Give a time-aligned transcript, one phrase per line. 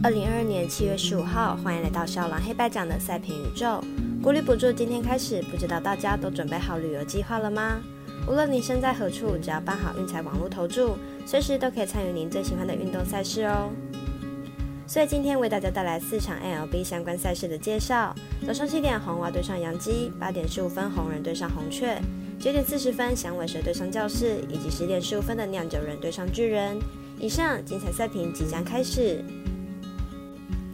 [0.00, 3.82] 二零二二年七月十五号，欢迎来到小狼黑白奖的赛评宇宙。
[4.22, 7.80] 国旅补助今天开始，不知道大家都准备好旅游计划了吗？
[8.28, 13.70] 无论你身在何处，只要办好运彩网络投注，随时都可以参与您最喜欢的运动赛事哦。
[14.86, 18.14] 所以今天为大家带来四场 L B 相关赛事的介绍。
[18.46, 22.00] 早上七点，红袜对上洋基；八点十五分，红人对上红雀；
[22.38, 26.78] 九点四十分，响尾蛇对上教士；以及十点十五分的酿酒人对上巨人。
[27.18, 29.24] 以上精彩赛评即将开始。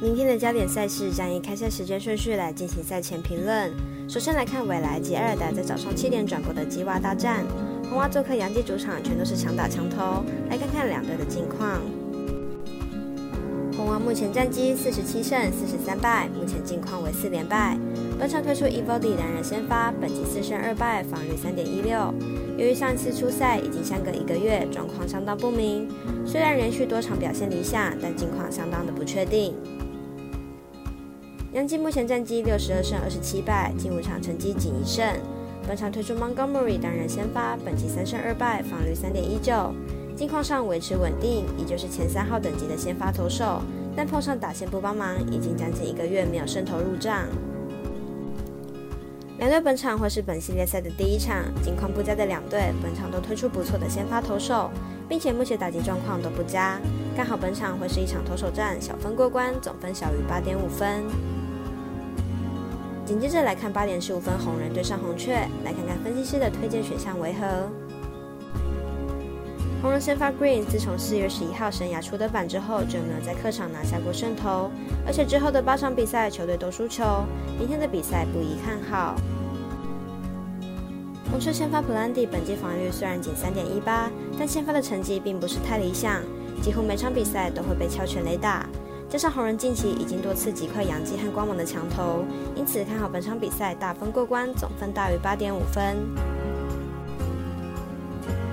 [0.00, 3.72] 明天的焦点赛事将以开赛时间顺序来进行赛前评论。
[4.08, 7.44] 首先来看未来及艾尔达在早上七点转播的鸡蛙大战，
[7.90, 10.24] 红蛙做客洋基主场，全都是强打强投。
[10.48, 11.80] 来看看两队的近况。
[13.76, 17.76] 红蛙目前战绩四十七胜四十三败，目前近况为四连败。
[18.20, 22.14] 本场推出 Evody 两人先发，本季四胜二败，防御三点一六。
[22.56, 25.88] 由于上次出赛已经相隔一个月，状况相当不明。
[26.24, 29.54] 虽然连续多场表现理想，但近况相当的不确定。
[31.54, 35.02] 杨基目前战绩六十二胜二十七败，近五场成绩仅一胜。
[35.66, 39.72] 本场推出 Montgomery 担任先发，本季三胜二败，防率三点一九，
[40.14, 43.62] 近况上维持稳定，依旧是前三号等级的先发投手。
[43.96, 47.24] 但碰上打线不帮忙，已经将近一个月没有胜投入账。
[49.38, 54.70] 两队本场会是本系列赛的第一场，近况不佳的两队本场都推出不错的先发投手，
[55.08, 56.78] 并且目前打击状况都不佳，
[57.16, 61.02] 刚好本场会是一场投手战，小分过关，总分小于八点五分。
[63.08, 65.32] 紧接着来看八点十五分，红人对上红雀，
[65.64, 67.66] 来看看分析师的推荐选项为何。
[69.80, 74.70] 红人先发 Green 自从四月十一号生涯出的板之后，就没有在客场拿下过胜投，
[75.06, 77.02] 而且之后的八场比赛球队都输球，
[77.58, 79.16] 明天的比赛不宜看好。
[81.30, 86.20] 红雀先发普兰蒂本季防御虽然仅三点一八，但先发的成绩并不是太理想，
[86.60, 88.68] 几乎每场比赛都会被敲全垒打。
[89.08, 92.24] 加上红人近期已经多次击溃洋基和光芒的强投，
[92.54, 95.96] 因此看好本场比赛大分过关，总分大于八点五分。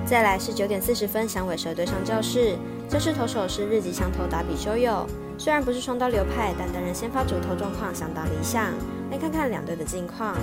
[0.06, 2.56] 再来是九点四十分，响尾蛇对上教室，
[2.88, 5.06] 教室投手是日籍强投打比修友，
[5.36, 8.72] 虽然不是双刀流派，但担任先发主投状况相当理想。
[9.10, 10.34] 来看看两队的近况。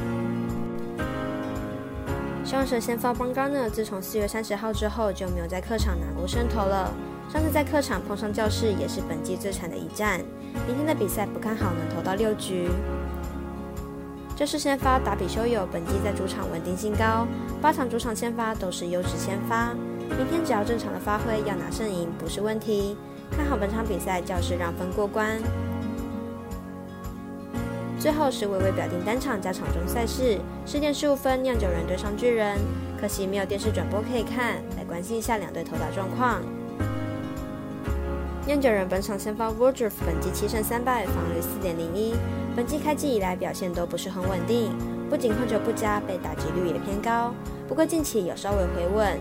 [2.53, 6.93] 响尾蛇先发邦刚呢，自从四月三十号之后就没有在客场拿过胜投了。
[7.27, 10.21] 上次在客场碰上教室，也是本季最惨的一战。
[10.67, 12.69] 明天的比赛不看好能投到六局。
[14.35, 17.25] 这是先发打比修友，本季在主场稳定性高，
[17.59, 19.73] 八场主场先发都是优质先发。
[20.15, 22.95] 明天只要正常的发挥，要拿胜赢不是问题。
[23.31, 25.41] 看好本场比赛教室让分过关。
[28.03, 32.59] 最后是微微表定单场加场中赛事，十点十五分酿酒人对上巨人，
[32.99, 36.41] 可惜没有电视转播可以看，来关心一下两队投打状况。
[38.45, 42.13] 酿酒人本场先发 Woodruff 本季七胜三败，防御四点零一。
[42.57, 44.77] 本季开季以来表现都不是很稳定，
[45.09, 47.33] 不仅控球不佳，被打击率也偏高。
[47.69, 49.17] 不过近期有稍微回稳。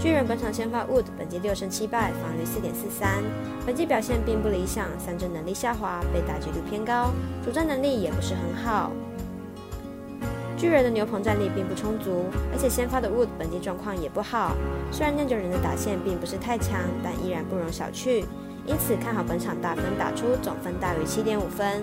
[0.00, 3.20] 巨人本场先发 Wood 本季六胜七败，防率四点四三。
[3.66, 7.10] 本季表现并不理想，三振能力下滑，被打击率偏高，
[7.44, 8.92] 主战能力也不是很好。
[10.56, 14.56] 巨人的牛棚战力并不充足，而且先发的 Wood 本季状况也不好。
[14.92, 18.24] 虽然酿酒人的打线并不是太强，但依然不容小觑。
[18.66, 21.82] 因此看好本场大分打出，总分大于七点五分。